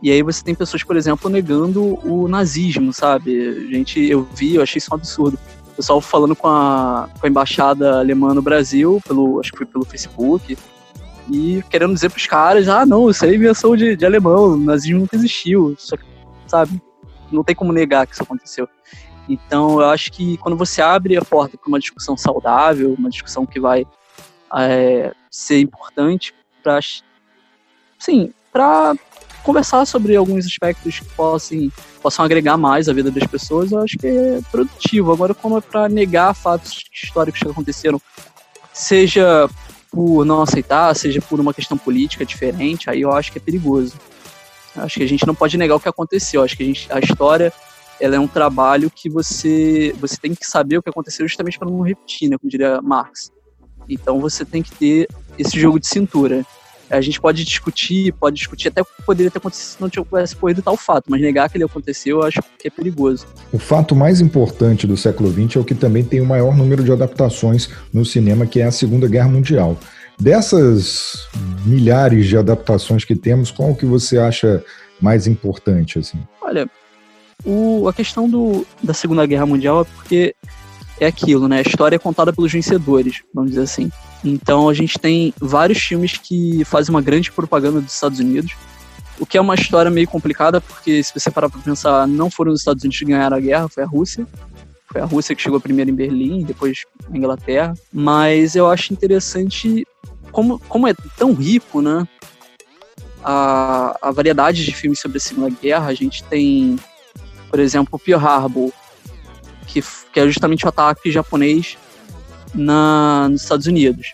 e 0.00 0.10
aí 0.12 0.22
você 0.22 0.42
tem 0.44 0.54
pessoas, 0.54 0.82
por 0.84 0.96
exemplo, 0.96 1.28
negando 1.28 1.98
o 2.08 2.28
nazismo, 2.28 2.92
sabe? 2.92 3.68
Gente, 3.70 4.00
eu 4.00 4.22
vi, 4.34 4.54
eu 4.54 4.62
achei 4.62 4.78
isso 4.78 4.88
um 4.92 4.94
absurdo. 4.94 5.38
O 5.72 5.74
pessoal 5.74 6.00
falando 6.00 6.36
com 6.36 6.48
a, 6.48 7.08
com 7.18 7.26
a 7.26 7.28
embaixada 7.28 7.98
alemã 7.98 8.32
no 8.32 8.42
Brasil, 8.42 9.00
pelo, 9.06 9.40
acho 9.40 9.50
que 9.50 9.58
foi 9.58 9.66
pelo 9.66 9.84
Facebook, 9.84 10.56
e 11.30 11.62
querendo 11.68 11.94
dizer 11.94 12.10
pros 12.10 12.26
caras, 12.26 12.68
ah, 12.68 12.86
não, 12.86 13.10
isso 13.10 13.24
aí 13.24 13.32
é 13.32 13.34
invenção 13.34 13.76
de, 13.76 13.96
de 13.96 14.06
alemão, 14.06 14.52
o 14.52 14.56
nazismo 14.56 15.00
nunca 15.00 15.16
existiu. 15.16 15.74
Só 15.78 15.96
que, 15.96 16.04
sabe? 16.46 16.80
Não 17.30 17.44
tem 17.44 17.54
como 17.54 17.72
negar 17.72 18.06
que 18.06 18.14
isso 18.14 18.22
aconteceu. 18.22 18.68
Então, 19.28 19.80
eu 19.80 19.90
acho 19.90 20.10
que 20.10 20.38
quando 20.38 20.56
você 20.56 20.80
abre 20.80 21.16
a 21.16 21.22
porta 21.22 21.58
para 21.58 21.68
uma 21.68 21.78
discussão 21.78 22.16
saudável, 22.16 22.94
uma 22.98 23.10
discussão 23.10 23.44
que 23.44 23.60
vai 23.60 23.86
é, 24.56 25.12
ser 25.30 25.60
importante 25.60 26.34
para, 26.62 26.80
sim, 27.98 28.32
para 28.50 28.94
conversar 29.42 29.86
sobre 29.86 30.16
alguns 30.16 30.46
aspectos 30.46 30.98
que 31.00 31.04
possam, 31.06 31.70
possam 32.02 32.24
agregar 32.24 32.56
mais 32.56 32.88
à 32.88 32.92
vida 32.92 33.10
das 33.10 33.26
pessoas, 33.26 33.72
eu 33.72 33.80
acho 33.80 33.96
que 33.96 34.06
é 34.06 34.40
produtivo. 34.50 35.12
Agora, 35.12 35.34
como 35.34 35.58
é 35.58 35.60
para 35.60 35.88
negar 35.88 36.34
fatos 36.34 36.84
históricos 36.92 37.40
que 37.40 37.48
aconteceram, 37.48 38.00
seja 38.72 39.48
por 39.90 40.24
não 40.24 40.42
aceitar, 40.42 40.94
seja 40.94 41.20
por 41.20 41.40
uma 41.40 41.54
questão 41.54 41.78
política 41.78 42.24
diferente, 42.24 42.90
aí 42.90 43.00
eu 43.00 43.12
acho 43.12 43.32
que 43.32 43.38
é 43.38 43.40
perigoso. 43.40 43.94
Eu 44.76 44.82
acho 44.82 44.98
que 44.98 45.04
a 45.04 45.08
gente 45.08 45.26
não 45.26 45.34
pode 45.34 45.56
negar 45.56 45.76
o 45.76 45.80
que 45.80 45.88
aconteceu. 45.88 46.40
Eu 46.40 46.44
acho 46.44 46.56
que 46.56 46.62
a, 46.62 46.66
gente, 46.66 46.92
a 46.92 47.00
história 47.00 47.52
ela 48.00 48.16
é 48.16 48.18
um 48.18 48.28
trabalho 48.28 48.90
que 48.90 49.08
você, 49.08 49.94
você 49.98 50.16
tem 50.16 50.34
que 50.34 50.46
saber 50.46 50.78
o 50.78 50.82
que 50.82 50.88
aconteceu 50.88 51.26
justamente 51.26 51.58
para 51.58 51.68
não 51.68 51.80
repetir, 51.80 52.28
né, 52.28 52.38
como 52.38 52.50
diria 52.50 52.80
Marx. 52.80 53.32
Então 53.88 54.20
você 54.20 54.44
tem 54.44 54.62
que 54.62 54.70
ter 54.72 55.08
esse 55.38 55.58
jogo 55.58 55.80
de 55.80 55.88
cintura. 55.88 56.44
A 56.90 57.00
gente 57.00 57.20
pode 57.20 57.44
discutir, 57.44 58.12
pode 58.12 58.36
discutir 58.36 58.68
até 58.68 58.82
o 58.82 58.84
que 58.84 59.02
poderia 59.02 59.30
ter 59.30 59.38
acontecido 59.38 59.76
se 59.76 59.80
não 59.80 59.90
tivesse 59.90 60.34
ocorrido 60.34 60.62
tal 60.62 60.76
fato, 60.76 61.06
mas 61.08 61.20
negar 61.20 61.48
que 61.50 61.56
ele 61.56 61.64
aconteceu 61.64 62.18
eu 62.18 62.24
acho 62.24 62.40
que 62.58 62.68
é 62.68 62.70
perigoso. 62.70 63.26
O 63.52 63.58
fato 63.58 63.94
mais 63.94 64.20
importante 64.20 64.86
do 64.86 64.96
século 64.96 65.30
XX 65.30 65.56
é 65.56 65.58
o 65.60 65.64
que 65.64 65.74
também 65.74 66.02
tem 66.02 66.20
o 66.20 66.26
maior 66.26 66.56
número 66.56 66.82
de 66.82 66.92
adaptações 66.92 67.68
no 67.92 68.04
cinema, 68.04 68.46
que 68.46 68.60
é 68.60 68.64
a 68.64 68.72
Segunda 68.72 69.06
Guerra 69.06 69.28
Mundial. 69.28 69.76
Dessas 70.18 71.28
milhares 71.64 72.26
de 72.26 72.36
adaptações 72.36 73.04
que 73.04 73.14
temos, 73.14 73.50
qual 73.50 73.74
que 73.74 73.86
você 73.86 74.18
acha 74.18 74.64
mais 75.00 75.26
importante? 75.26 75.98
Assim? 75.98 76.18
Olha, 76.40 76.68
o, 77.44 77.86
a 77.86 77.92
questão 77.92 78.28
do, 78.28 78.66
da 78.82 78.92
Segunda 78.92 79.24
Guerra 79.26 79.46
Mundial 79.46 79.82
é 79.82 79.84
porque 79.84 80.34
é 81.00 81.06
aquilo, 81.06 81.46
né? 81.46 81.58
A 81.58 81.68
história 81.68 81.96
é 81.96 81.98
contada 81.98 82.32
pelos 82.32 82.52
vencedores, 82.52 83.22
vamos 83.32 83.50
dizer 83.50 83.62
assim. 83.62 83.90
Então 84.24 84.68
a 84.68 84.74
gente 84.74 84.98
tem 84.98 85.32
vários 85.40 85.78
filmes 85.78 86.16
que 86.16 86.64
fazem 86.64 86.94
uma 86.94 87.02
grande 87.02 87.30
propaganda 87.30 87.80
dos 87.80 87.94
Estados 87.94 88.18
Unidos, 88.18 88.52
o 89.18 89.26
que 89.26 89.36
é 89.36 89.40
uma 89.40 89.54
história 89.54 89.90
meio 89.90 90.06
complicada, 90.06 90.60
porque 90.60 91.02
se 91.02 91.12
você 91.12 91.30
parar 91.30 91.48
para 91.48 91.60
pensar, 91.60 92.06
não 92.06 92.30
foram 92.30 92.52
os 92.52 92.60
Estados 92.60 92.82
Unidos 92.84 92.98
que 92.98 93.04
ganharam 93.04 93.36
a 93.36 93.40
guerra, 93.40 93.68
foi 93.68 93.82
a 93.82 93.86
Rússia. 93.86 94.26
Foi 94.90 95.00
a 95.02 95.04
Rússia 95.04 95.34
que 95.34 95.42
chegou 95.42 95.60
primeiro 95.60 95.90
em 95.90 95.94
Berlim, 95.94 96.44
depois 96.44 96.84
a 97.12 97.16
Inglaterra. 97.16 97.74
Mas 97.92 98.56
eu 98.56 98.66
acho 98.66 98.92
interessante 98.92 99.86
como, 100.32 100.58
como 100.60 100.86
é 100.88 100.94
tão 101.16 101.34
rico, 101.34 101.82
né? 101.82 102.08
A, 103.22 103.98
a 104.00 104.10
variedade 104.10 104.64
de 104.64 104.72
filmes 104.72 105.00
sobre 105.00 105.18
a 105.18 105.20
Segunda 105.20 105.54
Guerra. 105.60 105.88
A 105.88 105.94
gente 105.94 106.24
tem, 106.24 106.78
por 107.50 107.58
exemplo, 107.58 107.98
Pearl 107.98 108.24
Harbor, 108.24 108.72
que, 109.66 109.82
que 110.12 110.20
é 110.20 110.26
justamente 110.26 110.64
o 110.64 110.68
ataque 110.68 111.10
japonês 111.10 111.76
na, 112.54 113.28
nos 113.28 113.42
Estados 113.42 113.66
Unidos. 113.66 114.12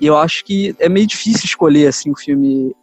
E 0.00 0.06
eu 0.06 0.16
acho 0.16 0.44
que 0.44 0.74
é 0.78 0.88
meio 0.88 1.06
difícil 1.06 1.44
escolher 1.44 1.86
assim 1.86 2.10
um 2.10 2.16
filme 2.16 2.74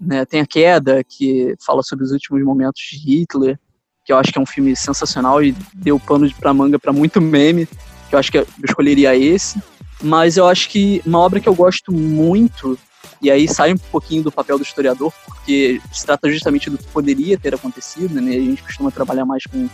né? 0.00 0.24
Tem 0.24 0.40
a 0.40 0.46
Queda, 0.46 1.04
que 1.04 1.54
fala 1.64 1.82
sobre 1.82 2.04
os 2.04 2.10
últimos 2.10 2.42
momentos 2.42 2.80
de 2.90 2.96
Hitler, 2.96 3.58
que 4.04 4.12
eu 4.12 4.16
acho 4.16 4.32
que 4.32 4.38
é 4.38 4.40
um 4.40 4.46
filme 4.46 4.74
sensacional 4.74 5.42
e 5.42 5.54
deu 5.74 6.00
pano 6.00 6.32
para 6.34 6.54
manga 6.54 6.78
para 6.78 6.92
muito 6.92 7.20
meme, 7.20 7.66
que 8.08 8.14
eu 8.14 8.18
acho 8.18 8.32
que 8.32 8.38
eu 8.38 8.46
escolheria 8.64 9.14
esse. 9.14 9.62
Mas 10.02 10.38
eu 10.38 10.48
acho 10.48 10.70
que 10.70 11.02
uma 11.04 11.18
obra 11.18 11.38
que 11.38 11.48
eu 11.48 11.54
gosto 11.54 11.92
muito, 11.92 12.78
e 13.20 13.30
aí 13.30 13.46
sai 13.46 13.74
um 13.74 13.76
pouquinho 13.76 14.22
do 14.22 14.32
papel 14.32 14.56
do 14.56 14.64
historiador, 14.64 15.12
porque 15.26 15.80
se 15.92 16.06
trata 16.06 16.30
justamente 16.30 16.70
do 16.70 16.78
que 16.78 16.86
poderia 16.86 17.38
ter 17.38 17.54
acontecido, 17.54 18.18
né? 18.18 18.30
A 18.30 18.40
gente 18.40 18.62
costuma 18.62 18.90
trabalhar 18.90 19.26
mais 19.26 19.44
com 19.44 19.68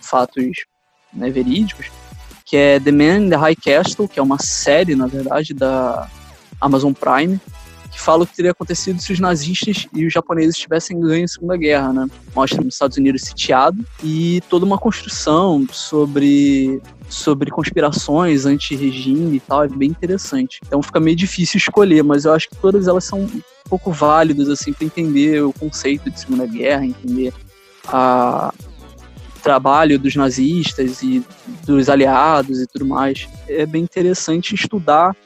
fatos 0.00 0.46
né, 1.12 1.28
verídicos, 1.28 1.90
que 2.50 2.56
é 2.56 2.80
The 2.80 2.90
Man 2.90 3.26
in 3.26 3.30
the 3.30 3.36
High 3.36 3.54
Castle, 3.54 4.08
que 4.08 4.18
é 4.18 4.22
uma 4.22 4.38
série, 4.40 4.96
na 4.96 5.06
verdade, 5.06 5.54
da 5.54 6.10
Amazon 6.60 6.92
Prime, 6.92 7.40
que 7.92 8.00
fala 8.00 8.24
o 8.24 8.26
que 8.26 8.34
teria 8.34 8.50
acontecido 8.50 9.00
se 9.00 9.12
os 9.12 9.20
nazistas 9.20 9.86
e 9.94 10.04
os 10.04 10.12
japoneses 10.12 10.56
tivessem 10.56 10.98
ganho 10.98 11.24
a 11.24 11.28
Segunda 11.28 11.56
Guerra, 11.56 11.92
né? 11.92 12.10
Mostra 12.34 12.60
os 12.60 12.74
Estados 12.74 12.96
Unidos 12.96 13.22
sitiado 13.22 13.84
e 14.02 14.42
toda 14.50 14.66
uma 14.66 14.78
construção 14.78 15.64
sobre 15.70 16.82
sobre 17.08 17.50
conspirações 17.50 18.46
anti-regime 18.46 19.36
e 19.36 19.40
tal, 19.40 19.64
é 19.64 19.68
bem 19.68 19.90
interessante. 19.90 20.60
Então 20.64 20.82
fica 20.82 20.98
meio 20.98 21.16
difícil 21.16 21.58
escolher, 21.58 22.02
mas 22.02 22.24
eu 22.24 22.32
acho 22.32 22.48
que 22.48 22.56
todas 22.56 22.88
elas 22.88 23.04
são 23.04 23.20
um 23.20 23.40
pouco 23.68 23.92
válidas 23.92 24.48
assim 24.48 24.72
para 24.72 24.86
entender 24.86 25.42
o 25.42 25.52
conceito 25.52 26.10
de 26.10 26.18
Segunda 26.18 26.46
Guerra, 26.46 26.84
entender 26.84 27.32
a 27.86 28.52
trabalho 29.40 29.98
dos 29.98 30.14
nazistas 30.14 31.02
e 31.02 31.24
dos 31.64 31.88
aliados 31.88 32.60
e 32.60 32.66
tudo 32.66 32.86
mais. 32.86 33.28
É 33.48 33.66
bem 33.66 33.82
interessante 33.82 34.54
estudar 34.54 35.16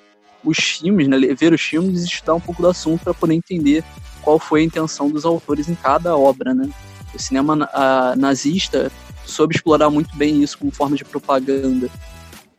os 0.45 0.59
filmes, 0.59 1.09
né, 1.09 1.19
ver 1.35 1.53
os 1.53 1.61
filmes 1.61 2.03
e 2.03 2.07
estudar 2.07 2.35
um 2.35 2.41
pouco 2.41 2.63
do 2.63 2.69
assunto 2.69 3.03
para 3.03 3.15
poder 3.15 3.35
entender 3.35 3.83
qual 4.23 4.39
foi 4.39 4.61
a 4.61 4.65
intenção 4.65 5.09
dos 5.11 5.25
autores 5.25 5.69
em 5.69 5.75
cada 5.75 6.17
obra, 6.17 6.55
né? 6.55 6.71
O 7.15 7.19
cinema 7.19 7.69
a, 7.73 8.15
nazista 8.17 8.91
soube 9.25 9.55
explorar 9.55 9.91
muito 9.91 10.15
bem 10.17 10.43
isso 10.43 10.59
como 10.59 10.71
forma 10.71 10.97
de 10.97 11.05
propaganda. 11.05 11.89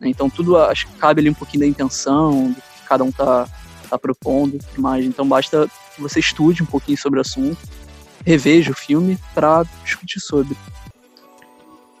Né? 0.00 0.08
Então 0.08 0.30
tudo 0.30 0.56
acho 0.56 0.86
que 0.86 0.94
cabe 0.94 1.20
ali 1.20 1.30
um 1.30 1.34
pouquinho 1.34 1.60
da 1.60 1.66
intenção, 1.66 2.50
do 2.50 2.54
que 2.54 2.88
cada 2.88 3.04
um 3.04 3.12
tá, 3.12 3.48
tá 3.88 3.98
propondo, 3.98 4.58
mais. 4.78 5.04
Então 5.04 5.26
basta 5.28 5.68
você 5.98 6.20
estude 6.20 6.62
um 6.62 6.66
pouquinho 6.66 6.98
sobre 6.98 7.18
o 7.18 7.22
assunto, 7.22 7.58
reveja 8.24 8.70
o 8.70 8.74
filme 8.74 9.18
para 9.34 9.64
discutir 9.84 10.20
sobre. 10.20 10.56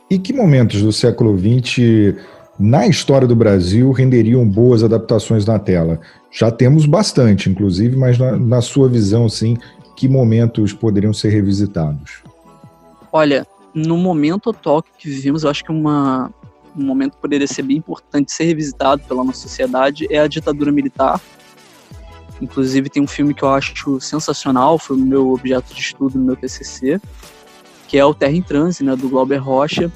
E 0.08 0.18
que 0.18 0.32
momentos 0.32 0.82
do 0.82 0.92
século 0.92 1.36
XX 1.36 2.14
na 2.58 2.86
história 2.86 3.26
do 3.26 3.34
Brasil 3.34 3.90
renderiam 3.90 4.46
boas 4.48 4.84
adaptações 4.84 5.44
na 5.44 5.58
tela? 5.58 6.00
Já 6.30 6.50
temos 6.50 6.86
bastante, 6.86 7.50
inclusive, 7.50 7.96
mas 7.96 8.16
na, 8.16 8.36
na 8.36 8.60
sua 8.60 8.88
visão, 8.88 9.28
sim, 9.28 9.56
que 9.96 10.08
momentos 10.08 10.72
poderiam 10.72 11.12
ser 11.12 11.30
revisitados? 11.30 12.22
Olha, 13.12 13.46
no 13.74 13.96
momento 13.96 14.50
atual 14.50 14.82
que 14.82 15.08
vivemos, 15.08 15.42
eu 15.42 15.50
acho 15.50 15.64
que 15.64 15.72
uma, 15.72 16.32
um 16.76 16.84
momento 16.84 17.14
que 17.16 17.20
poderia 17.20 17.46
ser 17.46 17.62
bem 17.62 17.78
importante 17.78 18.30
ser 18.30 18.44
revisitado 18.44 19.02
pela 19.08 19.24
nossa 19.24 19.40
sociedade 19.40 20.06
é 20.08 20.20
a 20.20 20.28
ditadura 20.28 20.70
militar. 20.70 21.20
Inclusive 22.40 22.90
tem 22.90 23.02
um 23.02 23.06
filme 23.06 23.34
que 23.34 23.42
eu 23.42 23.48
acho 23.48 24.00
sensacional, 24.00 24.78
foi 24.78 24.96
o 24.96 25.00
meu 25.00 25.32
objeto 25.32 25.74
de 25.74 25.80
estudo 25.80 26.18
no 26.18 26.24
meu 26.24 26.36
TCC, 26.36 27.00
que 27.96 28.00
é 28.00 28.04
o 28.04 28.12
Terra 28.12 28.32
em 28.32 28.42
Transe, 28.42 28.84
né, 28.84 28.94
do 28.94 29.08
Glauber 29.08 29.38
Rocha, 29.38 29.90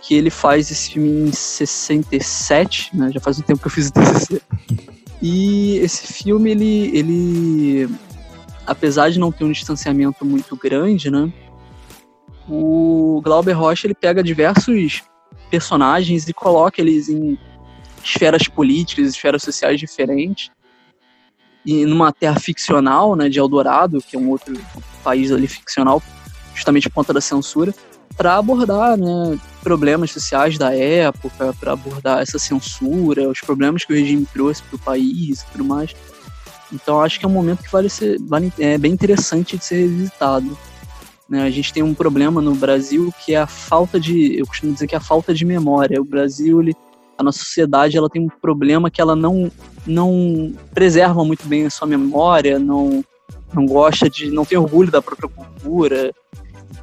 que 0.00 0.14
ele 0.14 0.30
faz 0.30 0.70
esse 0.70 0.92
filme 0.92 1.28
em 1.28 1.30
67, 1.30 2.96
né? 2.96 3.10
Já 3.12 3.20
faz 3.20 3.38
um 3.38 3.42
tempo 3.42 3.60
que 3.60 3.66
eu 3.66 3.70
fiz 3.70 3.88
o 3.88 3.92
TCC. 3.92 4.40
E 5.20 5.76
esse 5.80 6.14
filme, 6.14 6.50
ele, 6.50 6.96
ele 6.96 7.94
apesar 8.66 9.10
de 9.10 9.18
não 9.18 9.30
ter 9.30 9.44
um 9.44 9.52
distanciamento 9.52 10.24
muito 10.24 10.56
grande, 10.56 11.10
né? 11.10 11.30
O 12.48 13.20
Glauber 13.22 13.52
Rocha, 13.52 13.86
ele 13.86 13.94
pega 13.94 14.22
diversos 14.22 15.02
personagens 15.50 16.26
e 16.26 16.32
coloca 16.32 16.80
eles 16.80 17.10
em 17.10 17.38
esferas 18.02 18.48
políticas, 18.48 19.10
esferas 19.10 19.42
sociais 19.42 19.78
diferentes. 19.78 20.50
E 21.66 21.84
numa 21.84 22.14
terra 22.14 22.40
ficcional, 22.40 23.14
né, 23.14 23.28
de 23.28 23.38
Eldorado, 23.38 24.00
que 24.00 24.16
é 24.16 24.18
um 24.18 24.30
outro 24.30 24.58
país 25.04 25.30
ali 25.30 25.46
ficcional, 25.46 26.02
justamente 26.60 26.88
por 26.88 26.96
conta 26.96 27.12
da 27.12 27.20
censura 27.20 27.74
para 28.16 28.36
abordar 28.36 28.96
né, 28.98 29.38
problemas 29.62 30.10
sociais 30.10 30.58
da 30.58 30.74
época, 30.74 31.54
para 31.58 31.72
abordar 31.72 32.20
essa 32.20 32.38
censura, 32.38 33.28
os 33.28 33.40
problemas 33.40 33.84
que 33.84 33.92
o 33.92 33.96
regime 33.96 34.26
trouxe 34.30 34.62
para 34.64 34.76
o 34.76 34.78
país 34.78 35.40
e 35.40 35.46
tudo 35.52 35.64
mais. 35.64 35.94
Então 36.72 37.00
acho 37.00 37.18
que 37.18 37.24
é 37.24 37.28
um 37.28 37.32
momento 37.32 37.62
que 37.62 37.72
vale 37.72 37.88
ser 37.88 38.18
vale, 38.20 38.52
é 38.58 38.76
bem 38.76 38.92
interessante 38.92 39.56
de 39.56 39.64
ser 39.64 39.76
revisitado. 39.86 40.56
Né? 41.28 41.42
A 41.42 41.50
gente 41.50 41.72
tem 41.72 41.82
um 41.82 41.94
problema 41.94 42.42
no 42.42 42.54
Brasil 42.54 43.12
que 43.24 43.34
é 43.34 43.38
a 43.38 43.46
falta 43.46 43.98
de, 43.98 44.38
eu 44.38 44.46
costumo 44.46 44.72
dizer 44.72 44.86
que 44.86 44.94
é 44.94 44.98
a 44.98 45.00
falta 45.00 45.32
de 45.32 45.44
memória. 45.44 46.00
O 46.00 46.04
Brasil, 46.04 46.60
ele, 46.60 46.76
a 47.16 47.22
nossa 47.22 47.38
sociedade, 47.38 47.96
ela 47.96 48.10
tem 48.10 48.22
um 48.22 48.28
problema 48.28 48.90
que 48.90 49.00
ela 49.00 49.16
não 49.16 49.50
não 49.86 50.52
preserva 50.74 51.24
muito 51.24 51.46
bem 51.46 51.64
a 51.64 51.70
sua 51.70 51.86
memória, 51.86 52.58
não 52.58 53.02
não 53.52 53.66
gosta 53.66 54.08
de, 54.08 54.30
não 54.30 54.44
tem 54.44 54.58
orgulho 54.58 54.90
da 54.90 55.02
própria 55.02 55.28
cultura, 55.28 56.12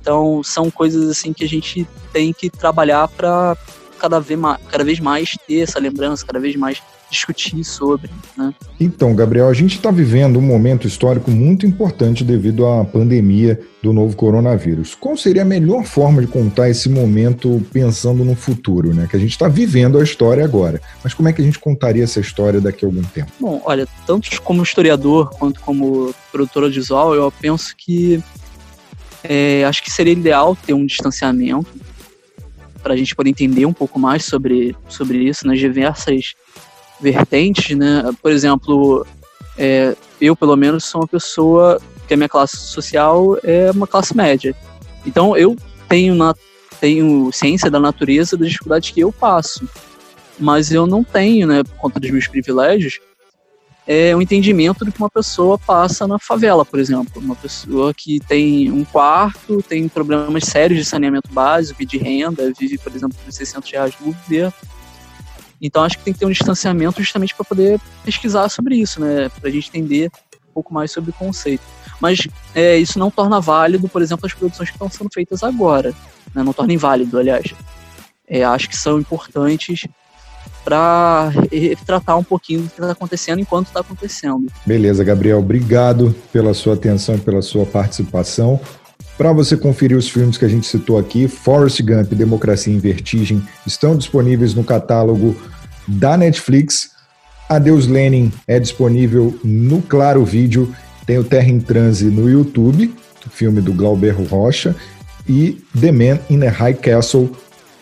então, 0.02 0.42
são 0.44 0.70
coisas 0.70 1.10
assim 1.10 1.34
que 1.34 1.44
a 1.44 1.48
gente 1.48 1.88
tem 2.14 2.34
que 2.34 2.50
trabalhar 2.50 3.08
para 3.08 3.58
cada 4.00 4.20
vez 4.20 4.40
mais, 4.40 4.60
cada 4.70 4.84
vez 4.84 5.00
mais 5.00 5.36
ter 5.48 5.60
essa 5.60 5.80
lembrança, 5.80 6.26
cada 6.26 6.40
vez 6.40 6.56
mais 6.56 6.82
discutir 7.10 7.64
sobre. 7.64 8.10
Né? 8.38 8.54
Então, 8.80 9.16
Gabriel, 9.16 9.48
a 9.48 9.54
gente 9.54 9.76
está 9.76 9.92
vivendo 9.92 10.40
um 10.40 10.42
momento 10.42 10.88
histórico 10.88 11.32
muito 11.32 11.66
importante 11.66 12.24
devido 12.24 12.66
à 12.66 12.84
pandemia 12.84 13.60
do 13.82 13.94
novo 13.94 14.16
coronavírus. 14.16 14.96
Qual 14.96 15.16
seria 15.16 15.44
a 15.44 15.46
melhor 15.46 15.84
forma 15.84 16.22
de 16.22 16.28
contar 16.28 16.70
esse 16.70 16.90
momento 16.90 17.66
pensando 17.72 18.26
no 18.26 18.36
futuro, 18.36 18.94
né? 18.94 19.08
Que 19.10 19.16
a 19.16 19.20
gente 19.20 19.32
está 19.32 19.48
vivendo 19.48 19.98
a 19.98 20.04
história 20.04 20.44
agora. 20.44 20.82
Mas 21.04 21.14
como 21.14 21.30
é 21.30 21.34
que 21.34 21.42
a 21.42 21.46
gente 21.46 21.60
contaria 21.60 22.04
essa 22.04 22.20
história 22.20 22.60
daqui 22.60 22.84
a 22.84 22.88
algum 22.88 23.04
tempo? 23.04 23.32
Bom, 23.40 23.62
olha, 23.64 23.88
tanto 24.06 24.42
como 24.42 24.64
historiador 24.64 25.30
quanto 25.30 25.62
como 25.62 26.14
produtor 26.32 26.64
audiovisual, 26.64 27.16
eu 27.16 27.32
penso 27.32 27.74
que 27.78 28.22
é, 29.24 29.64
acho 29.66 29.84
que 29.84 29.92
seria 29.92 30.14
ideal 30.14 30.56
ter 30.56 30.74
um 30.74 30.86
distanciamento 30.86 31.70
para 32.82 32.94
a 32.94 32.98
gente 32.98 33.16
poder 33.16 33.30
entender 33.30 33.66
um 33.66 33.74
pouco 33.74 34.00
mais 34.00 34.24
sobre, 34.26 34.76
sobre 34.88 35.18
isso 35.18 35.46
nas 35.46 35.60
diversas 35.60 36.34
vertentes, 37.02 37.76
né? 37.76 38.04
Por 38.22 38.32
exemplo, 38.32 39.06
é, 39.58 39.96
eu 40.22 40.36
pelo 40.36 40.56
menos 40.56 40.86
sou 40.86 41.02
uma 41.02 41.08
pessoa 41.08 41.82
que 42.08 42.14
a 42.14 42.18
minha 42.18 42.30
classe 42.30 42.58
social 42.58 43.38
é 43.44 43.72
uma 43.72 43.88
classe 43.88 44.16
média. 44.16 44.56
Então 45.06 45.36
eu 45.36 45.56
tenho 45.90 46.16
na, 46.16 46.34
tenho 46.80 47.30
ciência 47.32 47.70
da 47.70 47.80
natureza 47.80 48.38
das 48.38 48.50
dificuldades 48.50 48.92
que 48.92 49.02
eu 49.02 49.12
passo, 49.12 49.68
mas 50.40 50.72
eu 50.72 50.88
não 50.88 51.04
tenho, 51.04 51.48
né, 51.48 51.64
por 51.64 51.76
conta 51.76 52.00
dos 52.00 52.10
meus 52.10 52.28
privilégios, 52.28 53.00
é 53.88 54.14
o 54.14 54.22
entendimento 54.22 54.84
do 54.84 54.92
que 54.92 55.00
uma 55.00 55.10
pessoa 55.10 55.58
passa 55.58 56.06
na 56.06 56.20
favela, 56.20 56.66
por 56.66 56.78
exemplo. 56.78 57.22
Uma 57.22 57.36
pessoa 57.36 57.94
que 57.94 58.20
tem 58.20 58.70
um 58.70 58.84
quarto, 58.84 59.64
tem 59.64 59.88
problemas 59.88 60.44
sérios 60.44 60.80
de 60.80 60.86
saneamento 60.86 61.32
básico 61.32 61.82
e 61.82 61.86
de 61.86 61.98
renda, 61.98 62.52
vive, 62.60 62.78
por 62.78 62.94
exemplo, 62.94 63.18
por 63.24 63.32
600 63.32 63.72
reais 63.72 63.94
no 64.00 64.08
governo. 64.08 64.54
Então 65.62 65.84
acho 65.84 65.98
que 65.98 66.04
tem 66.04 66.14
que 66.14 66.20
ter 66.20 66.26
um 66.26 66.32
distanciamento 66.32 67.02
justamente 67.02 67.34
para 67.34 67.46
poder 67.46 67.80
pesquisar 68.04 68.50
sobre 68.50 68.76
isso, 68.76 69.00
né? 69.00 69.30
Para 69.30 69.50
a 69.50 69.52
gente 69.52 69.70
entender 69.70 70.12
um 70.50 70.54
pouco 70.54 70.74
mais 70.74 70.92
sobre 70.92 71.12
o 71.12 71.14
conceito. 71.14 71.64
Mas 72.02 72.28
é, 72.54 72.78
isso 72.78 73.00
não 73.00 73.10
torna 73.10 73.40
válido, 73.40 73.88
por 73.88 74.02
exemplo, 74.02 74.26
as 74.26 74.34
produções 74.34 74.70
que 74.70 74.76
estão 74.76 74.90
sendo 74.90 75.10
feitas 75.12 75.44
agora. 75.44 75.96
Né? 76.36 76.44
Não 76.44 76.54
torna 76.54 76.74
inválido, 76.74 77.18
aliás. 77.18 77.54
É, 78.28 78.44
acho 78.44 78.68
que 78.68 78.76
são 78.76 79.00
importantes 79.00 79.88
para 80.68 81.32
tratar 81.86 82.18
um 82.18 82.24
pouquinho 82.26 82.64
do 82.64 82.68
que 82.68 82.82
está 82.82 82.92
acontecendo 82.92 83.40
enquanto 83.40 83.68
está 83.68 83.80
acontecendo. 83.80 84.48
Beleza, 84.66 85.02
Gabriel. 85.02 85.40
Obrigado 85.40 86.14
pela 86.30 86.54
sua 86.54 86.74
atenção 86.74 87.16
e 87.16 87.20
pela 87.20 87.42
sua 87.42 87.66
participação. 87.66 88.60
Para 89.18 89.32
você 89.32 89.56
conferir 89.56 89.98
os 89.98 90.10
filmes 90.10 90.38
que 90.38 90.44
a 90.44 90.48
gente 90.50 90.68
citou 90.68 90.98
aqui, 90.98 91.26
Forrest 91.30 91.82
Gump, 91.82 92.12
Democracia 92.12 92.74
em 92.74 92.80
Vertigem, 92.80 93.42
estão 93.66 93.96
disponíveis 93.96 94.54
no 94.54 94.62
catálogo 94.62 95.38
da 95.88 96.18
Netflix. 96.18 96.92
Adeus 97.48 97.88
Lenin 97.88 98.34
é 98.46 98.60
disponível 98.60 99.40
no 99.46 99.82
Claro 99.82 100.26
Vídeo, 100.26 100.76
tem 101.06 101.18
o 101.18 101.24
Terra 101.24 101.48
em 101.48 101.62
Transe 101.62 102.08
no 102.08 102.30
YouTube, 102.30 102.94
filme 103.32 103.62
do 103.62 103.72
Glauber 103.72 104.12
Rocha, 104.12 104.76
e 105.30 105.64
The 105.80 105.94
Man 105.94 106.20
in 106.30 106.46
a 106.46 106.52
High 106.52 106.74
Castle, 106.74 107.32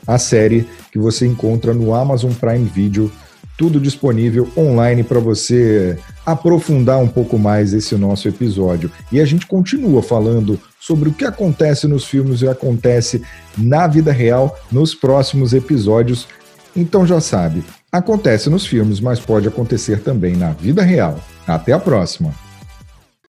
a 0.07 0.17
série 0.17 0.67
que 0.91 0.99
você 0.99 1.25
encontra 1.25 1.73
no 1.73 1.93
Amazon 1.93 2.31
Prime 2.31 2.65
Video 2.65 3.11
tudo 3.57 3.79
disponível 3.79 4.49
online 4.57 5.03
para 5.03 5.19
você 5.19 5.97
aprofundar 6.25 6.99
um 6.99 7.07
pouco 7.07 7.37
mais 7.37 7.73
esse 7.73 7.95
nosso 7.95 8.27
episódio. 8.27 8.91
E 9.11 9.19
a 9.21 9.25
gente 9.25 9.47
continua 9.47 10.01
falando 10.03 10.59
sobre 10.79 11.09
o 11.09 11.13
que 11.13 11.25
acontece 11.25 11.87
nos 11.87 12.05
filmes 12.05 12.41
e 12.41 12.47
acontece 12.47 13.21
na 13.57 13.87
vida 13.87 14.11
real 14.11 14.59
nos 14.71 14.93
próximos 14.93 15.53
episódios. 15.53 16.27
Então 16.75 17.07
já 17.07 17.21
sabe, 17.21 17.63
acontece 17.91 18.49
nos 18.49 18.65
filmes, 18.65 18.99
mas 18.99 19.19
pode 19.19 19.47
acontecer 19.47 20.01
também 20.01 20.35
na 20.35 20.51
vida 20.51 20.83
real. 20.83 21.17
Até 21.47 21.71
a 21.71 21.79
próxima! 21.79 22.44